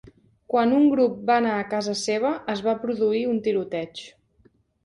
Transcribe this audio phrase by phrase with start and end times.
[0.53, 4.07] Quan un grup va anar a casa seva es va produir un tiroteig.